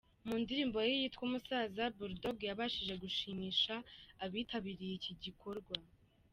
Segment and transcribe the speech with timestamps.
[0.27, 3.73] Mu ndirimbo ye yitwa "Umusaza", Bull Dogg yabashije gushimisha
[4.23, 5.75] abitabiriye iki gikorwa.